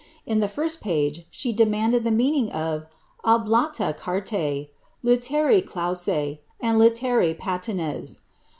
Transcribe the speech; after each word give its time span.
In 0.25 0.39
the 0.39 0.47
first 0.47 0.81
page, 0.81 1.27
she 1.29 1.51
demanded 1.53 2.03
the 2.03 2.09
meaning 2.09 2.51
of 2.51 2.87
obkUa 3.23 3.95
carta^ 3.99 4.69
lUtercB 5.05 5.69
clausa^ 5.69 6.39
and 6.59 6.79
litiera 6.81 7.35
patentes. 7.37 8.21